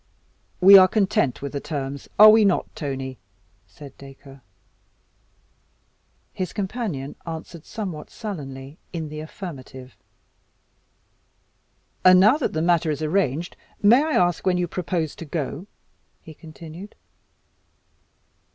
[0.59, 3.19] "We are content with the terms are we not, Tony?"
[3.67, 4.41] said Dacre.
[6.33, 9.95] His companion answered somewhat sullenly in the affirmative.
[12.03, 15.67] "And now that the matter is arranged, may I ask when you propose to go?"
[16.19, 16.95] he continued.